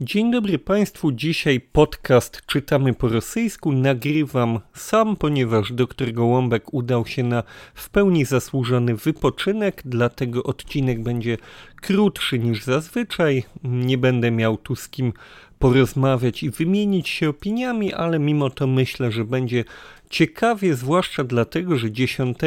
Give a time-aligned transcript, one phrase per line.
[0.00, 1.12] Dzień dobry Państwu.
[1.12, 3.72] Dzisiaj podcast Czytamy po rosyjsku.
[3.72, 7.42] Nagrywam sam, ponieważ dr Gołąbek udał się na
[7.74, 11.36] w pełni zasłużony wypoczynek, dlatego odcinek będzie
[11.82, 13.44] krótszy niż zazwyczaj.
[13.64, 15.12] Nie będę miał tu z kim
[15.58, 19.64] porozmawiać i wymienić się opiniami, ale mimo to myślę, że będzie
[20.10, 22.38] ciekawie, zwłaszcza dlatego, że 10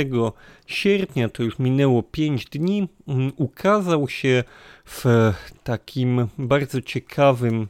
[0.67, 4.43] sierpnia, to już minęło 5 dni, mm, ukazał się
[4.85, 5.33] w
[5.63, 7.67] takim bardzo ciekawym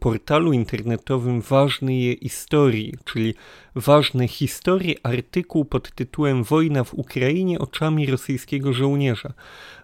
[0.00, 3.34] portalu internetowym Ważnej Historii, czyli
[3.74, 9.32] Ważne Historie, artykuł pod tytułem Wojna w Ukrainie oczami rosyjskiego żołnierza.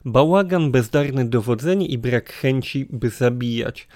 [0.04, 3.88] Bałagan, bezdarne dowodzenie i brak chęci, by zabijać.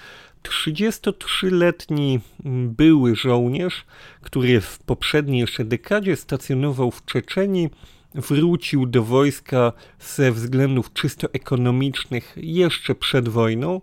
[0.43, 2.21] 33-letni
[2.67, 3.85] były żołnierz,
[4.21, 7.71] który w poprzedniej jeszcze dekadzie stacjonował w Czeczeni,
[8.15, 13.81] wrócił do wojska ze względów czysto ekonomicznych jeszcze przed wojną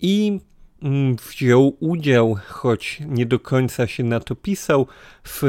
[0.00, 0.40] i
[0.82, 4.86] mm, wziął udział, choć nie do końca się na to pisał,
[5.24, 5.42] w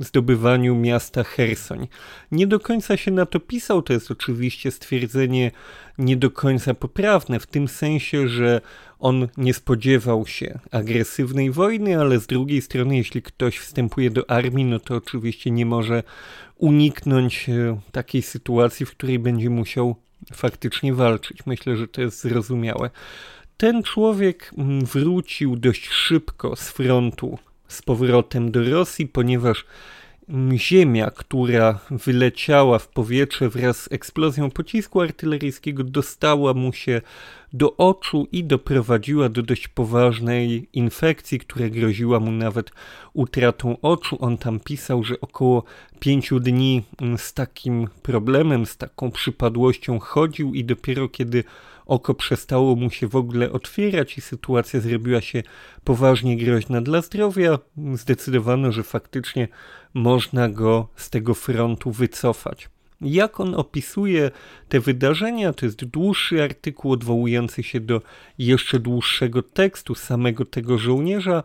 [0.00, 1.88] zdobywaniu miasta Hersoń.
[2.32, 5.50] Nie do końca się na to pisał, to jest oczywiście stwierdzenie
[5.98, 8.60] nie do końca poprawne, w tym sensie, że
[8.98, 14.64] on nie spodziewał się agresywnej wojny, ale z drugiej strony, jeśli ktoś wstępuje do armii,
[14.64, 16.02] no to oczywiście nie może
[16.56, 19.96] uniknąć e, takiej sytuacji, w której będzie musiał
[20.32, 21.46] faktycznie walczyć.
[21.46, 22.90] Myślę, że to jest zrozumiałe.
[23.56, 27.38] Ten człowiek mm, wrócił dość szybko z frontu
[27.70, 29.64] z powrotem do Rosji, ponieważ
[30.56, 37.00] ziemia, która wyleciała w powietrze wraz z eksplozją pocisku artyleryjskiego, dostała mu się
[37.52, 42.70] do oczu i doprowadziła do dość poważnej infekcji, która groziła mu nawet
[43.12, 44.16] utratą oczu.
[44.20, 45.64] On tam pisał, że około
[46.00, 46.82] pięciu dni
[47.16, 51.44] z takim problemem, z taką przypadłością chodził i dopiero kiedy
[51.86, 55.42] oko przestało mu się w ogóle otwierać i sytuacja zrobiła się
[55.84, 57.58] poważnie groźna dla zdrowia,
[57.94, 59.48] zdecydowano, że faktycznie
[59.94, 62.68] można go z tego frontu wycofać.
[63.00, 64.30] Jak on opisuje
[64.68, 68.02] te wydarzenia, to jest dłuższy artykuł odwołujący się do
[68.38, 71.42] jeszcze dłuższego tekstu samego tego żołnierza.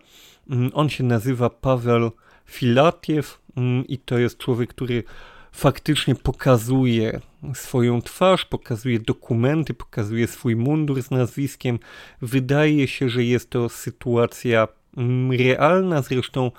[0.50, 2.12] Mm, on się nazywa Paweł
[2.46, 5.04] Filatiew mm, i to jest człowiek, który
[5.52, 7.20] faktycznie pokazuje
[7.54, 11.80] swoją twarz, pokazuje dokumenty, pokazuje swój mundur z nazwiskiem.
[12.22, 14.68] Wydaje się, że jest to sytuacja
[14.98, 16.52] mm, realna, zresztą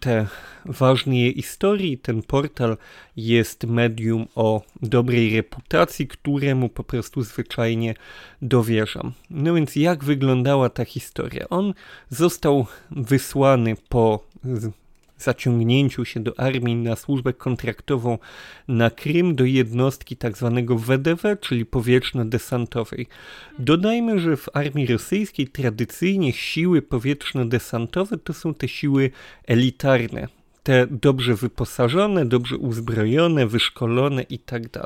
[0.00, 0.26] te
[0.64, 2.76] ważne historii, ten portal
[3.16, 7.94] jest medium o dobrej reputacji, któremu po prostu zwyczajnie
[8.42, 9.12] dowierzam.
[9.30, 11.48] No więc jak wyglądała ta historia?
[11.48, 11.74] On
[12.10, 14.24] został wysłany po
[15.18, 18.18] zaciągnięciu się do armii na służbę kontraktową
[18.68, 20.52] na Krym do jednostki tzw.
[20.54, 23.06] Tak WDW, czyli powietrzno-desantowej.
[23.58, 29.10] Dodajmy, że w armii rosyjskiej tradycyjnie siły powietrzno-desantowe to są te siły
[29.46, 30.28] elitarne,
[30.62, 34.80] te dobrze wyposażone, dobrze uzbrojone, wyszkolone itd.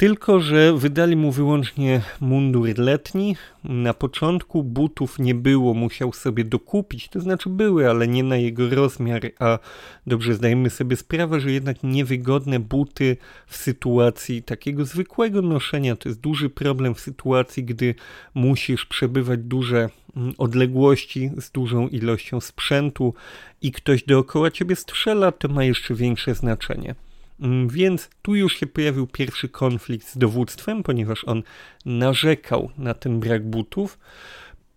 [0.00, 3.36] Tylko, że wydali mu wyłącznie mundur letni.
[3.64, 8.70] Na początku butów nie było, musiał sobie dokupić, to znaczy były, ale nie na jego
[8.70, 9.58] rozmiar, a
[10.06, 13.16] dobrze zdajemy sobie sprawę, że jednak niewygodne buty
[13.46, 17.94] w sytuacji takiego zwykłego noszenia to jest duży problem w sytuacji, gdy
[18.34, 23.14] musisz przebywać duże mm, odległości z dużą ilością sprzętu
[23.62, 26.94] i ktoś dookoła ciebie strzela, to ma jeszcze większe znaczenie.
[27.40, 31.42] Mm, więc tu już się pojawił pierwszy konflikt z dowództwem, ponieważ on
[31.84, 33.98] narzekał na ten brak butów.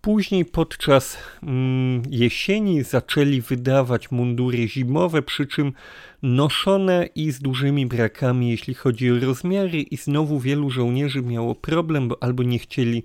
[0.01, 5.73] Później podczas mm, jesieni zaczęli wydawać mundury zimowe, przy czym
[6.22, 12.07] noszone i z dużymi brakami, jeśli chodzi o rozmiary, i znowu wielu żołnierzy miało problem,
[12.07, 13.03] bo albo nie chcieli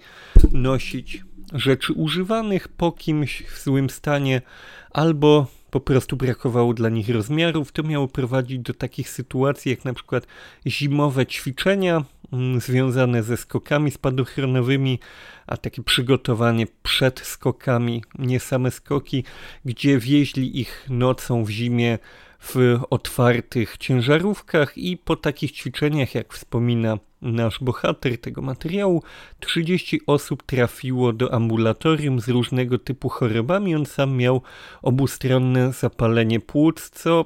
[0.52, 4.42] nosić rzeczy używanych po kimś w złym stanie,
[4.91, 7.72] albo po prostu brakowało dla nich rozmiarów.
[7.72, 10.26] To miało prowadzić do takich sytuacji, jak na przykład
[10.66, 14.98] zimowe ćwiczenia mm, związane ze skokami spadochronowymi,
[15.47, 19.24] a takie przygotowanie przed skokami, nie same skoki,
[19.65, 21.98] gdzie wieźli ich nocą w zimie
[22.40, 29.02] w otwartych ciężarówkach i po takich ćwiczeniach, jak wspomina nasz bohater tego materiału,
[29.40, 33.74] 30 osób trafiło do ambulatorium z różnego typu chorobami.
[33.74, 34.42] On sam miał
[34.82, 37.24] obustronne zapalenie płuc, co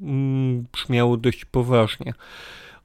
[0.00, 2.14] mm, brzmiało dość poważnie.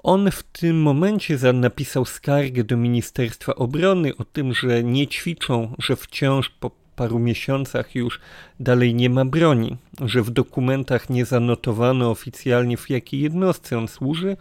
[0.03, 5.95] On w tym momencie napisał skargę do Ministerstwa Obrony o tym, że nie ćwiczą, że
[5.95, 8.19] wciąż po paru miesiącach już
[8.59, 14.37] dalej nie ma broni, że w dokumentach nie zanotowano oficjalnie w jakiej jednostce on służy.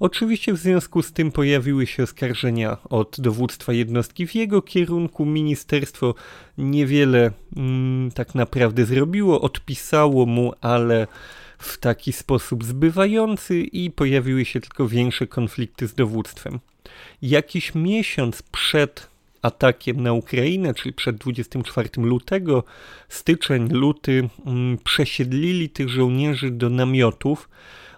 [0.00, 5.24] Oczywiście w związku z tym pojawiły się oskarżenia od dowództwa jednostki w jego kierunku.
[5.24, 6.14] Ministerstwo
[6.58, 11.06] niewiele mm, tak naprawdę zrobiło, odpisało mu, ale
[11.58, 16.60] w taki sposób zbywający i pojawiły się tylko większe konflikty z dowództwem.
[17.22, 19.11] Jakiś miesiąc przed
[19.42, 22.64] atakiem na Ukrainę, czyli przed 24 lutego,
[23.08, 27.48] styczeń, luty, mm, przesiedlili tych żołnierzy do namiotów.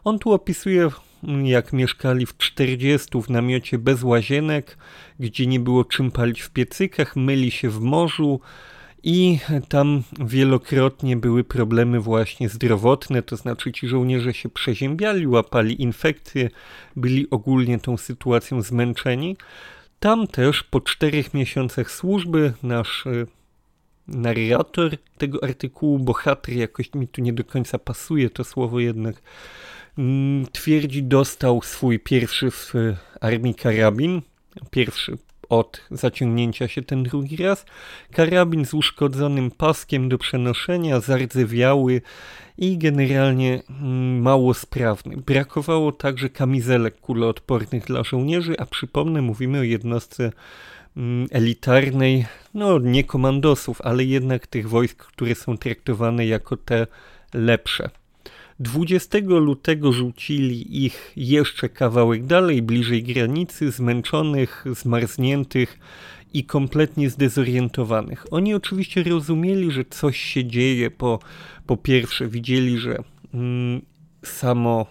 [0.04, 0.88] On tu opisuje,
[1.24, 4.78] mm, jak mieszkali w 40 w namiocie bez łazienek,
[5.20, 8.40] gdzie nie było czym palić w piecykach, myli się w morzu,
[9.06, 9.38] i
[9.68, 16.50] tam wielokrotnie były problemy właśnie zdrowotne, to znaczy ci żołnierze się przeziębiali, łapali infekcje,
[16.96, 19.36] byli ogólnie tą sytuacją zmęczeni.
[20.00, 23.26] Tam też po czterech miesiącach służby nasz e,
[24.08, 29.22] narrator tego artykułu, bohater, jakoś mi tu nie do końca pasuje to słowo jednak,
[29.98, 32.72] mm, twierdzi, dostał swój pierwszy w
[33.20, 34.22] armii karabin,
[34.70, 35.18] pierwszy
[35.48, 37.66] od zaciągnięcia się ten drugi raz.
[38.12, 42.02] Karabin z uszkodzonym paskiem do przenoszenia, zardzewiały
[42.58, 45.16] i generalnie mm, mało sprawny.
[45.16, 50.32] Brakowało także kamizelek kuloodpornych dla żołnierzy, a przypomnę, mówimy o jednostce
[50.96, 56.86] mm, elitarnej, no nie komandosów, ale jednak tych wojsk, które są traktowane jako te
[57.34, 57.90] lepsze.
[58.60, 65.78] 20 lutego rzucili ich jeszcze kawałek dalej, bliżej granicy, zmęczonych, zmarzniętych
[66.32, 68.26] i kompletnie zdezorientowanych.
[68.30, 71.18] Oni oczywiście rozumieli, że coś się dzieje, po,
[71.66, 72.98] po pierwsze widzieli, że
[73.34, 73.82] mm,
[74.24, 74.86] samo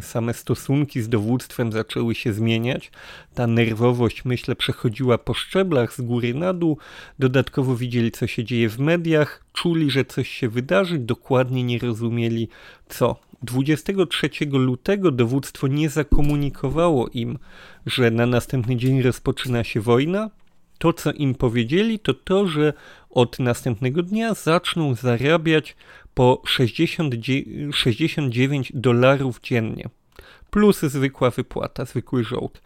[0.00, 2.90] same stosunki z dowództwem zaczęły się zmieniać.
[3.34, 6.78] Ta nerwowość, myślę, przechodziła po szczeblach z góry na dół.
[7.18, 12.48] Dodatkowo widzieli, co się dzieje w mediach, czuli, że coś się wydarzy, dokładnie nie rozumieli
[12.88, 13.16] co.
[13.42, 17.38] 23 lutego dowództwo nie zakomunikowało im,
[17.86, 20.30] że na następny dzień rozpoczyna się wojna.
[20.78, 22.72] To, co im powiedzieli, to to, że
[23.10, 25.76] od następnego dnia zaczną zarabiać
[26.16, 29.88] po 69 dolarów dziennie,
[30.50, 32.62] plus zwykła wypłata, zwykły żołd.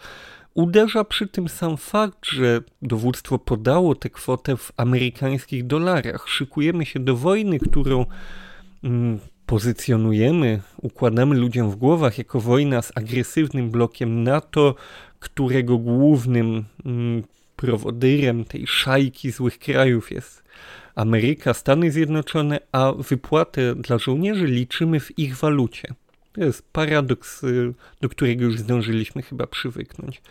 [0.54, 6.28] Uderza przy tym sam fakt, że dowództwo podało tę kwotę w amerykańskich dolarach.
[6.28, 8.06] Szykujemy się do wojny, którą
[8.84, 14.74] mm, pozycjonujemy, układamy ludziom w głowach jako wojna z agresywnym blokiem NATO,
[15.18, 17.22] którego głównym mm,
[17.56, 20.39] prowodyrem tej szajki złych krajów jest
[20.94, 25.94] Ameryka, Stany Zjednoczone, a wypłatę dla żołnierzy liczymy w ich walucie.
[26.32, 30.22] To jest paradoks, y, do którego już zdążyliśmy chyba przywyknąć.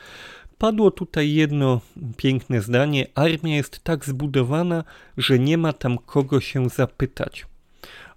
[0.57, 1.81] Padło tutaj jedno
[2.17, 4.83] piękne zdanie: Armia jest tak zbudowana,
[5.17, 7.45] że nie ma tam kogo się zapytać.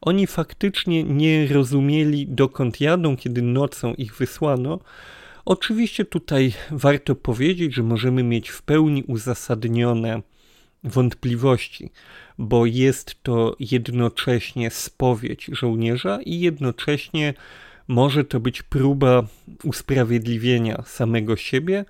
[0.00, 4.78] Oni faktycznie nie rozumieli, dokąd jadą, kiedy nocą ich wysłano.
[5.44, 10.22] Oczywiście tutaj warto powiedzieć, że możemy mieć w pełni uzasadnione
[10.84, 11.90] wątpliwości,
[12.38, 17.34] bo jest to jednocześnie spowiedź żołnierza i jednocześnie
[17.88, 19.26] może to być próba
[19.64, 21.84] usprawiedliwienia samego siebie.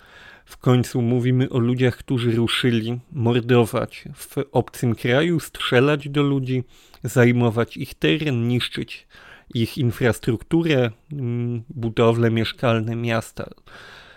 [0.44, 6.64] W końcu mówimy o ludziach, którzy ruszyli mordować w obcym kraju, strzelać do ludzi,
[7.04, 9.06] zajmować ich teren, niszczyć
[9.54, 13.50] ich infrastrukturę, mm, budowle mieszkalne, miasta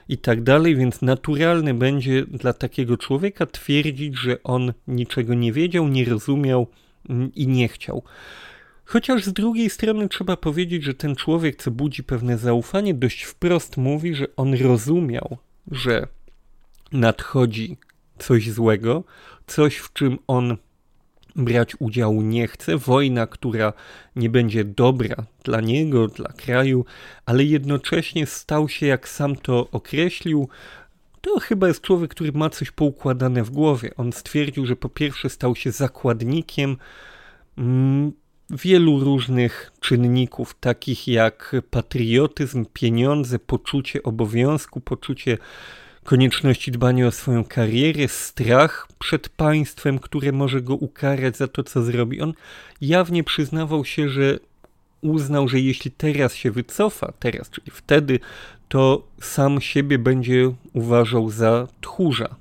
[0.09, 5.87] i tak dalej, więc naturalne będzie dla takiego człowieka twierdzić, że on niczego nie wiedział,
[5.87, 6.67] nie rozumiał
[7.09, 8.03] mm, i nie chciał.
[8.85, 13.77] Chociaż z drugiej strony trzeba powiedzieć, że ten człowiek, co budzi pewne zaufanie, dość wprost
[13.77, 15.37] mówi, że on rozumiał,
[15.71, 16.07] że
[16.91, 17.77] nadchodzi
[18.17, 19.03] coś złego,
[19.47, 20.57] coś w czym on
[21.35, 23.73] brać udziału nie chce, wojna, która
[24.15, 26.85] nie będzie dobra dla niego, dla kraju,
[27.25, 30.49] ale jednocześnie stał się, jak sam to określił,
[31.21, 33.91] to chyba jest człowiek, który ma coś poukładane w głowie.
[33.97, 36.77] On stwierdził, że po pierwsze stał się zakładnikiem
[37.57, 38.11] mm,
[38.49, 45.37] wielu różnych czynników, takich jak patriotyzm, pieniądze, poczucie obowiązku, poczucie
[46.05, 51.81] konieczności dbania o swoją karierę, strach przed państwem, które może go ukarać za to, co
[51.81, 52.21] zrobi.
[52.21, 52.33] On
[52.81, 54.39] jawnie przyznawał się, że
[55.01, 58.19] uznał, że jeśli teraz się wycofa, teraz, czyli wtedy,
[58.67, 62.35] to sam siebie będzie uważał za tchórza.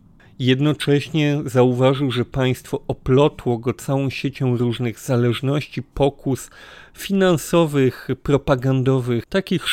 [0.44, 6.50] Jednocześnie zauważył, że państwo oplotło go całą siecią różnych zależności, pokus
[6.94, 9.64] finansowych, propagandowych, takich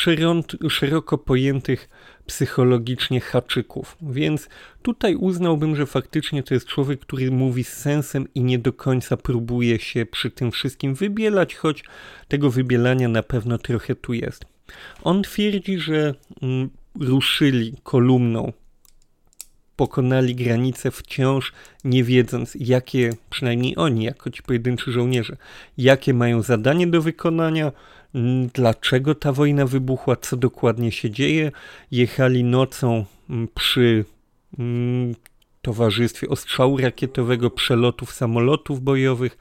[0.69, 1.89] szeroko pojętych
[2.25, 3.97] psychologicznie haczyków.
[4.01, 4.49] Więc
[4.81, 9.17] tutaj uznałbym, że faktycznie to jest człowiek, który mówi z sensem i nie do końca
[9.17, 11.83] próbuje się przy tym wszystkim wybielać, choć
[12.27, 14.45] tego wybielania na pewno trochę tu jest.
[15.03, 18.53] On twierdzi, że mm, ruszyli kolumną
[19.81, 25.37] pokonali granicę wciąż nie wiedząc, jakie, przynajmniej oni, jako ci pojedynczy żołnierze,
[25.77, 27.71] jakie mają zadanie do wykonania,
[28.53, 31.51] dlaczego ta wojna wybuchła, co dokładnie się dzieje.
[31.91, 33.05] Jechali nocą
[33.55, 34.05] przy
[35.61, 39.37] towarzystwie ostrzału rakietowego, przelotów samolotów bojowych.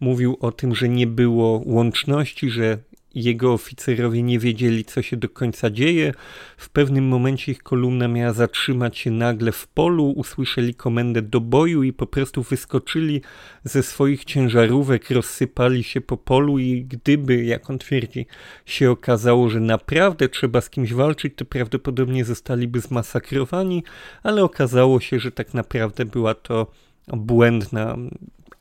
[0.00, 2.78] Mówił o tym, że nie było łączności, że
[3.14, 6.14] jego oficerowie nie wiedzieli, co się do końca dzieje.
[6.56, 11.82] W pewnym momencie ich kolumna miała zatrzymać się nagle w polu, usłyszeli komendę do boju
[11.82, 13.20] i po prostu wyskoczyli
[13.64, 18.26] ze swoich ciężarówek, rozsypali się po polu i gdyby, jak on twierdzi,
[18.66, 23.84] się okazało, że naprawdę trzeba z kimś walczyć, to prawdopodobnie zostaliby zmasakrowani,
[24.22, 26.66] ale okazało się, że tak naprawdę była to
[27.08, 27.96] błędna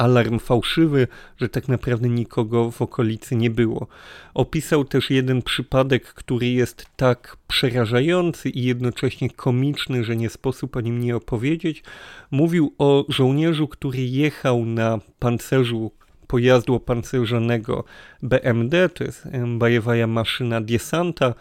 [0.01, 3.87] alarm fałszywy, że tak naprawdę nikogo w okolicy nie było.
[4.33, 10.81] Opisał też jeden przypadek, który jest tak przerażający i jednocześnie komiczny, że nie sposób o
[10.81, 11.83] nim nie opowiedzieć.
[12.31, 15.91] Mówił o żołnierzu, który jechał na pancerzu
[16.27, 17.83] pojazdu opancerzonego
[18.23, 19.27] BMD, to jest
[19.57, 21.33] bajewaja maszyna desanta,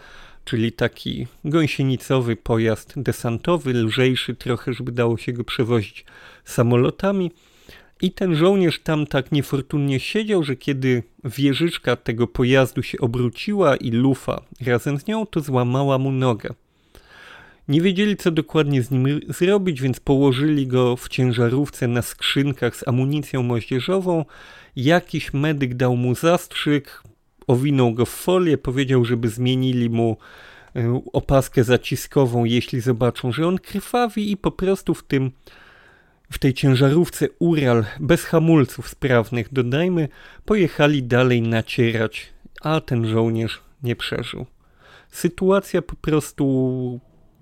[0.45, 6.05] czyli taki gąsienicowy pojazd desantowy, lżejszy trochę, żeby dało się go przewozić
[6.45, 7.31] samolotami.
[8.02, 13.90] I ten żołnierz tam tak niefortunnie siedział, że kiedy wieżyczka tego pojazdu się obróciła i
[13.90, 16.54] lufa razem z nią, to złamała mu nogę.
[17.69, 22.88] Nie wiedzieli, co dokładnie z nim zrobić, więc położyli go w ciężarówce na skrzynkach z
[22.88, 24.25] amunicją moździerzową.
[24.76, 27.02] Jakiś medyk dał mu zastrzyk,
[27.47, 30.16] owinął go w folię, powiedział, żeby zmienili mu
[30.76, 35.30] e, opaskę zaciskową, jeśli zobaczą, że on krwawi i po prostu w tym
[36.30, 40.08] w tej ciężarówce Ural bez hamulców sprawnych, dodajmy,
[40.44, 44.46] pojechali dalej nacierać, a ten żołnierz nie przeżył.
[45.08, 47.00] Sytuacja po prostu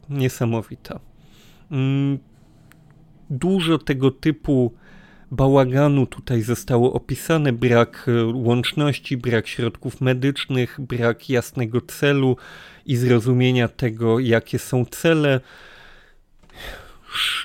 [0.09, 1.01] niesamowita.
[1.71, 2.19] Mm,
[3.31, 4.75] dużo tego typu
[5.31, 12.37] bałaganu tutaj zostało opisane: brak e, łączności, brak środków medycznych, brak jasnego celu
[12.87, 15.41] i zrozumienia tego, jakie są cele.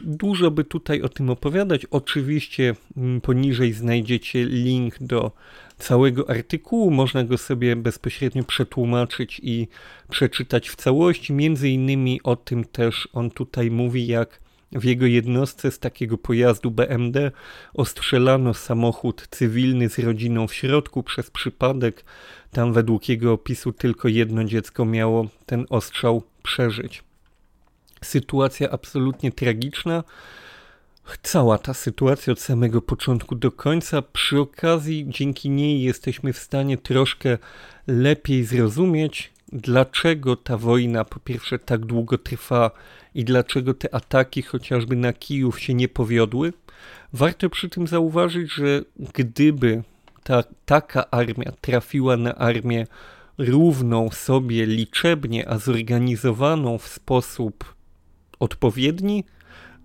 [0.03, 1.85] Dużo by tutaj o tym opowiadać.
[1.85, 5.31] Oczywiście mm, poniżej znajdziecie link do
[5.77, 6.91] całego artykułu.
[6.91, 9.67] Można go sobie bezpośrednio przetłumaczyć i
[10.09, 11.33] przeczytać w całości.
[11.33, 16.71] Między innymi o tym też on tutaj mówi, jak w jego jednostce z takiego pojazdu
[16.71, 17.31] BMD
[17.73, 22.05] ostrzelano samochód cywilny z rodziną w środku przez przypadek.
[22.51, 27.03] Tam według jego opisu tylko jedno dziecko miało ten ostrzał przeżyć
[28.03, 30.03] sytuacja absolutnie tragiczna.
[31.23, 36.77] Cała ta sytuacja od samego początku do końca, przy okazji dzięki niej jesteśmy w stanie
[36.77, 37.37] troszkę
[37.87, 42.71] lepiej zrozumieć, dlaczego ta wojna po pierwsze tak długo trwa
[43.15, 46.53] i dlaczego te ataki chociażby na Kijów się nie powiodły.
[47.13, 48.81] Warto przy tym zauważyć, że
[49.13, 49.83] gdyby
[50.23, 52.87] ta, taka armia trafiła na armię
[53.37, 57.73] równą sobie liczebnie, a zorganizowaną w sposób
[58.39, 59.23] odpowiedni.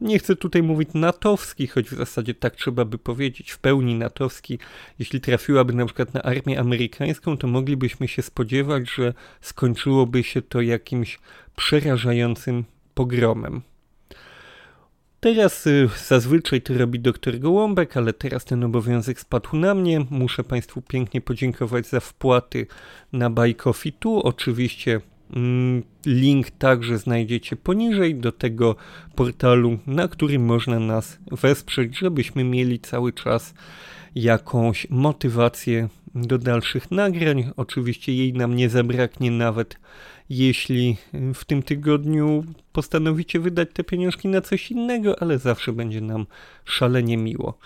[0.01, 4.59] Nie chcę tutaj mówić natowski, choć w zasadzie tak trzeba by powiedzieć, w pełni natowski.
[4.99, 10.61] Jeśli trafiłaby na przykład na armię amerykańską, to moglibyśmy się spodziewać, że skończyłoby się to
[10.61, 11.19] jakimś
[11.57, 12.65] przerażającym
[12.95, 13.63] pogromem.
[15.21, 20.01] Teraz y, zazwyczaj to robi dr Gołąbek, ale teraz ten obowiązek spadł na mnie.
[20.11, 22.67] Muszę Państwu pięknie podziękować za wpłaty
[23.13, 24.21] na Buy Coffee Tu.
[24.21, 25.01] Oczywiście
[26.07, 28.77] link także znajdziecie poniżej do tego
[29.15, 33.55] portalu, na którym można nas wesprzeć, żebyśmy mieli cały czas
[34.15, 37.51] jakąś motywację do dalszych nagrań.
[37.57, 39.79] Oczywiście jej nam nie zabraknie nawet
[40.31, 40.97] jeśli
[41.35, 46.27] w tym tygodniu postanowicie wydać te pieniążki na coś innego, ale zawsze będzie nam
[46.65, 47.59] szalenie miło.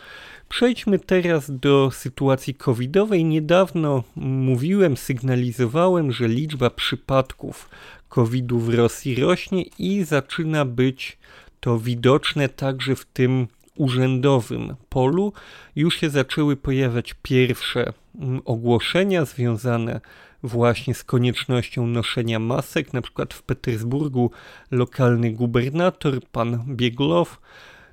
[0.53, 3.25] Przejdźmy teraz do sytuacji covidowej.
[3.25, 7.69] Niedawno mówiłem, sygnalizowałem, że liczba przypadków
[8.09, 11.19] covidu w Rosji rośnie i zaczyna być
[11.61, 15.33] to widoczne także w tym urzędowym polu.
[15.77, 20.01] Już się zaczęły pojawiać pierwsze mm, ogłoszenia związane
[20.43, 22.93] właśnie z koniecznością noszenia masek.
[22.93, 24.31] Na przykład w Petersburgu
[24.71, 27.41] lokalny gubernator, pan Bieglow,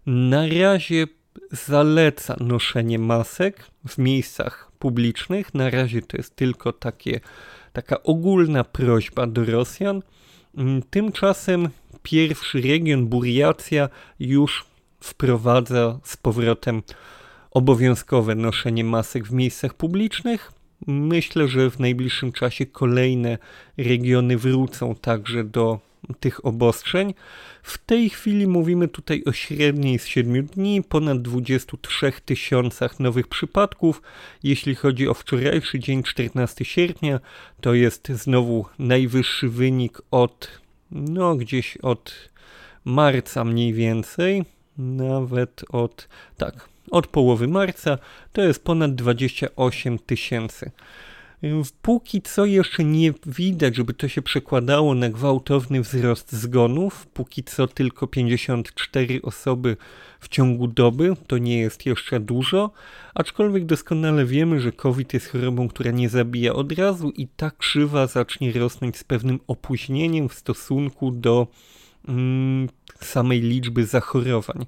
[0.06, 1.08] na razie
[1.52, 5.54] zaleca noszenie masek w miejscach publicznych.
[5.54, 7.20] Na razie to jest tylko takie,
[7.74, 10.02] taka ogólna prośba do Rosjan.
[10.58, 11.70] Mm, tymczasem
[12.04, 14.66] pierwszy region, Buriacja, już
[15.00, 16.84] wprowadza z powrotem
[17.52, 20.52] obowiązkowe noszenie masek w miejscach publicznych.
[20.88, 23.38] Myślę, że w najbliższym czasie kolejne
[23.78, 25.80] regiony wrócą także do
[26.20, 27.14] tych obostrzeń.
[27.64, 34.02] W tej chwili mówimy tutaj o średniej z 7 dni, ponad 23 tysiącach nowych przypadków.
[34.44, 37.20] Jeśli chodzi o wczorajszy dzień, 14 sierpnia,
[37.62, 42.30] to jest znowu najwyższy wynik od, no gdzieś od
[42.86, 44.46] marca mniej więcej,
[44.78, 47.98] nawet od, tak, od połowy marca,
[48.34, 50.72] to jest ponad 28 tysięcy.
[51.82, 57.08] Póki co jeszcze nie widać, żeby to się przekładało na gwałtowny wzrost zgonów.
[57.08, 59.78] Póki co tylko 54 osoby
[60.20, 62.72] w ciągu doby, to nie jest jeszcze dużo,
[63.14, 68.08] aczkolwiek doskonale wiemy, że COVID jest chorobą, która nie zabija od razu i ta krzywa
[68.08, 71.48] zacznie rosnąć z pewnym opóźnieniem w stosunku do
[72.08, 72.70] mm,
[73.02, 74.66] samej liczby zachorowań.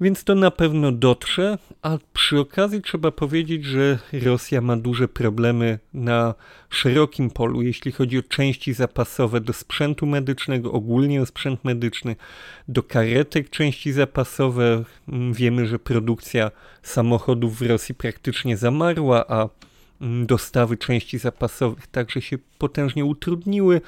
[0.00, 5.78] Więc to na pewno dotrze, a przy okazji trzeba powiedzieć, że Rosja ma duże problemy
[5.94, 6.34] na
[6.70, 12.16] szerokim polu, jeśli chodzi o części zapasowe do sprzętu medycznego, ogólnie o sprzęt medyczny,
[12.68, 14.84] do karetek części zapasowe.
[15.32, 16.50] Wiemy, że produkcja
[16.82, 19.48] samochodów w Rosji praktycznie zamarła, a
[20.00, 23.80] dostawy części zapasowych także się potężnie utrudniły.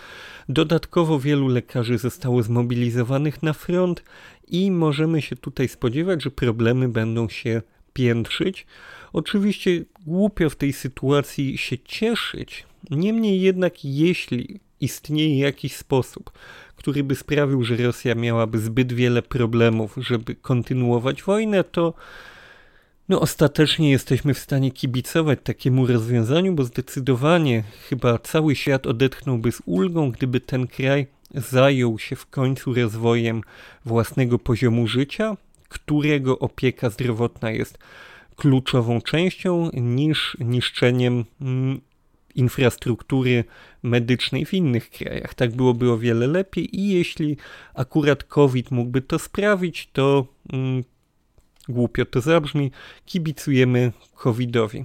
[0.49, 4.05] Dodatkowo wielu lekarzy zostało zmobilizowanych na front
[4.49, 8.67] i możemy się tutaj spodziewać, że problemy będą się piętrzyć.
[9.13, 16.33] Oczywiście głupio w tej sytuacji się cieszyć, niemniej jednak jeśli istnieje jakiś sposób,
[16.77, 21.95] który by sprawił, że Rosja miałaby zbyt wiele problemów, żeby kontynuować wojnę, to
[23.13, 29.63] no ostatecznie jesteśmy w stanie kibicować takiemu rozwiązaniu, bo zdecydowanie chyba cały świat odetchnąłby z
[29.67, 33.43] ulgą, gdyby ten kraj zajął się w końcu rozwojem
[33.85, 35.37] własnego poziomu życia,
[35.69, 37.79] którego opieka zdrowotna jest
[38.37, 41.81] kluczową częścią, niż niszczeniem mm,
[42.35, 43.45] infrastruktury
[43.83, 45.35] medycznej w innych krajach.
[45.35, 47.37] Tak byłoby o wiele lepiej i jeśli
[47.75, 50.85] akurat COVID mógłby to sprawić, to mm,
[51.69, 52.71] głupio to zabrzmi,
[53.07, 54.85] kibicujemy COVIDowi.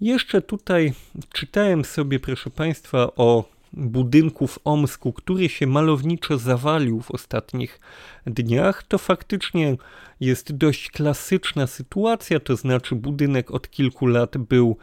[0.00, 0.92] Jeszcze tutaj
[1.32, 7.80] czytałem sobie, proszę Państwa, o budynku w Omsku, który się malowniczo zawalił w ostatnich
[8.26, 9.76] dniach, to faktycznie
[10.20, 14.76] jest dość klasyczna sytuacja, to znaczy budynek od kilku lat był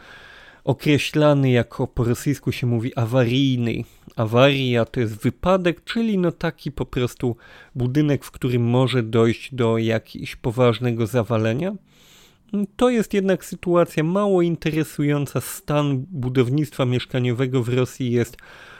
[0.64, 3.84] określany jako po rosyjsku się mówi awaryjny.
[4.20, 7.36] Awaria to jest wypadek, czyli no taki po prostu
[7.76, 11.76] budynek, w którym może dojść do jakiegoś poważnego zawalenia.
[12.76, 15.42] To jest jednak sytuacja mało interesująca.
[15.42, 18.38] Stan budownictwa mieszkaniowego w Rosji jest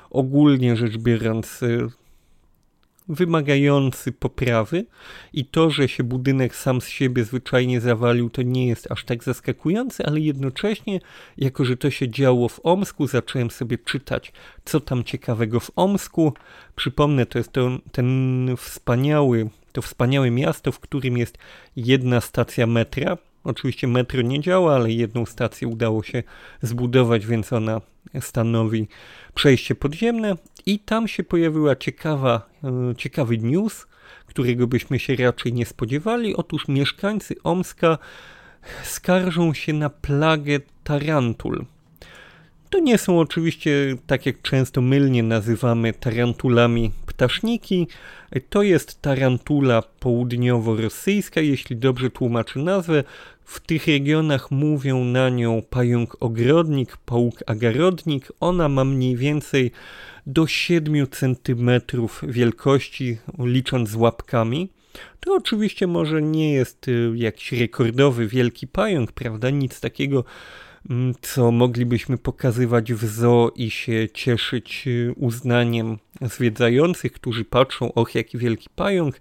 [0.10, 1.88] ogólnie rzecz biorąc y,
[3.10, 4.86] wymagający poprawy
[5.34, 9.24] i to, że się budynek sam z siebie zwyczajnie zawalił, to nie jest aż tak
[9.24, 11.00] zaskakujące, ale jednocześnie,
[11.38, 14.34] jako że to się działo w Omsku, zacząłem sobie czytać,
[14.66, 16.34] co tam ciekawego w Omsku.
[16.76, 21.38] Przypomnę, to jest to, ten wspaniały, to wspaniałe miasto, w którym jest
[21.76, 23.18] jedna stacja metra.
[23.50, 26.24] Oczywiście metro nie działa, ale jedną stację udało się
[26.62, 27.82] zbudować, więc ona
[28.20, 28.88] stanowi
[29.36, 30.36] przejście podziemne
[30.66, 33.88] i tam się pojawiła ciekawa, e, ciekawy news,
[34.26, 36.36] którego byśmy się raczej nie spodziewali.
[36.36, 37.98] Otóż mieszkańcy Omska
[38.84, 41.66] skarżą się na plagę tarantul.
[42.70, 47.88] To nie są oczywiście, tak jak często mylnie nazywamy tarantulami ptaszniki.
[48.50, 53.04] To jest tarantula południowo-rosyjska, jeśli dobrze tłumaczę nazwę.
[53.50, 58.32] W tych regionach mówią na nią pająk ogrodnik, pałuk agarodnik.
[58.40, 59.72] Ona ma mniej więcej
[60.26, 61.72] do 7 cm
[62.24, 64.70] wielkości, licząc z łapkami.
[65.20, 69.50] To oczywiście może nie jest y, jakiś rekordowy wielki pająk, prawda?
[69.50, 70.24] Nic takiego
[71.22, 78.38] co moglibyśmy pokazywać w zoo i się cieszyć y, uznaniem zwiedzających, którzy patrzą, och jaki
[78.38, 79.20] wielki pająk,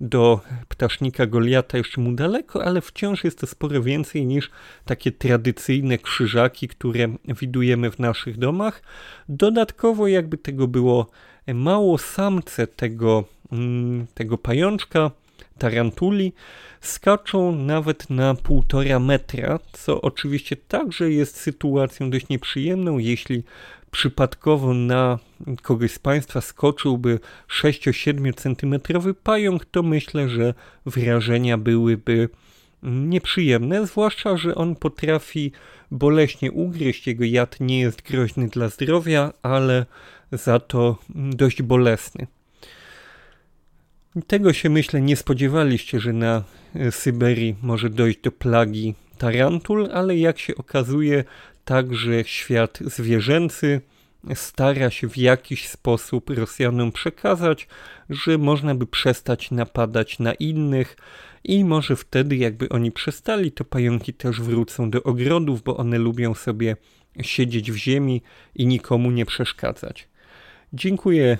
[0.00, 4.50] do ptasznika Goliata jeszcze mu daleko, ale wciąż jest to sporo więcej niż
[4.84, 7.08] takie tradycyjne krzyżaki, które
[7.40, 8.82] widujemy w naszych domach.
[9.28, 11.10] Dodatkowo jakby tego było
[11.54, 15.10] mało, samce tego, mm, tego pajączka
[15.58, 16.32] tarantuli
[16.80, 23.42] skaczą nawet na półtora metra, co oczywiście także jest sytuacją dość nieprzyjemną, jeśli
[23.90, 25.18] przypadkowo na
[25.62, 27.20] kogoś z Państwa skoczyłby
[27.62, 28.80] 6-7 cm
[29.22, 30.54] pająk, to myślę, że
[30.86, 32.28] wrażenia byłyby
[32.82, 35.52] nieprzyjemne, zwłaszcza, że on potrafi
[35.90, 37.06] boleśnie ugryźć.
[37.06, 39.86] Jego jad nie jest groźny dla zdrowia, ale
[40.32, 42.26] za to dość bolesny.
[44.26, 46.44] Tego się myślę nie spodziewaliście, że na
[46.90, 51.24] Syberii może dojść do plagi tarantul, ale jak się okazuje,
[51.64, 53.80] także świat zwierzęcy
[54.34, 57.68] stara się w jakiś sposób Rosjanom przekazać,
[58.10, 60.96] że można by przestać napadać na innych
[61.44, 66.34] i może wtedy, jakby oni przestali, to pająki też wrócą do ogrodów, bo one lubią
[66.34, 66.76] sobie
[67.22, 68.22] siedzieć w ziemi
[68.54, 70.08] i nikomu nie przeszkadzać.
[70.72, 71.38] Dziękuję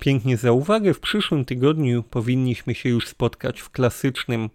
[0.00, 0.94] pięknie za uwagę.
[0.94, 4.50] W przyszłym tygodniu powinniśmy się już spotkać w klasycznym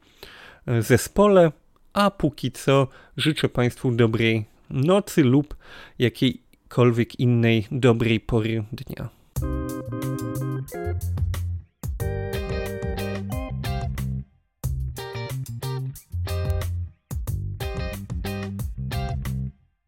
[0.68, 1.52] e, zespole,
[1.94, 5.56] a póki co życzę Państwu dobrej nocy lub
[6.00, 9.23] jakiejkolwiek innej dobrej pory dnia.